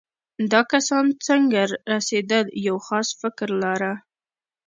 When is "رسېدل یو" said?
1.93-2.77